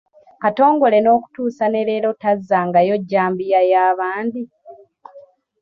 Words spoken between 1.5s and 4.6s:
ne leero tazzangayo jjambiya ya bandi?